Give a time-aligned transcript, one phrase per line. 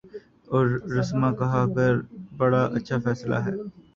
[0.51, 0.65] اور
[0.97, 1.85] رسما کہا کہ
[2.37, 3.53] بڑا اچھا فیصلہ ہے۔